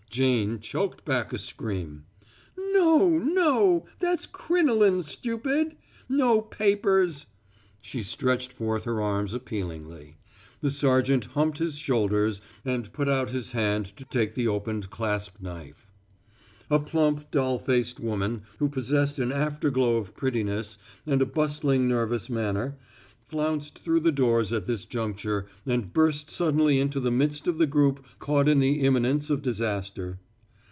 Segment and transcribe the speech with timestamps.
[0.11, 2.03] Jane choked back a scream.
[2.73, 3.85] "No, no!
[3.99, 5.77] That's crinoline, stupid!
[6.09, 7.27] No papers"
[7.81, 10.17] She stretched forth her arms appealingly.
[10.59, 15.41] The sergeant humped his shoulders and put out his hand to take the opened clasp
[15.41, 15.87] knife.
[16.69, 22.29] A plump doll faced woman, who possessed an afterglow of prettiness and a bustling nervous
[22.29, 22.77] manner,
[23.23, 27.65] flounced through the doors at this juncture and burst suddenly into the midst of the
[27.67, 30.19] group caught in the imminence of disaster.